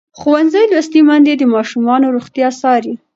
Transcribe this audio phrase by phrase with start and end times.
[0.19, 2.93] ښوونځې لوستې میندې د ماشومانو روغتیا څاري.